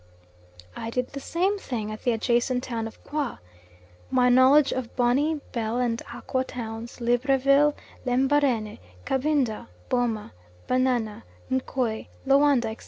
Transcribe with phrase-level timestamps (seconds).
[0.75, 3.37] I did the same thing at the adjacent town of Qwa.
[4.09, 10.33] My knowledge of Bonny, Bell, and Akkwa towns, Libreville, Lembarene, Kabinda, Boma,
[10.67, 12.77] Banana, Nkoi, Loanda, etc.